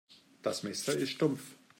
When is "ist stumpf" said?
0.97-1.59